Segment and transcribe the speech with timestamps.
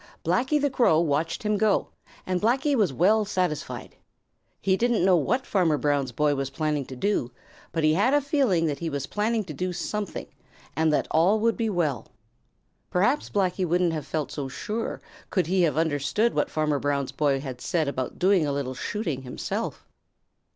[0.25, 1.89] Blacky the Crow watched him go,
[2.25, 3.95] and Blacky was well satisfied.
[4.59, 7.29] He didn't know what Farmer Brown's boy was planning to do,
[7.71, 10.25] but he had a feeling that he was planning to do something,
[10.75, 12.07] and that all would be well.
[12.89, 17.39] Perhaps Blacky wouldn't have felt so sure could he have understood what Farmer Brown's boy
[17.39, 19.85] had said about doing a little shooting himself.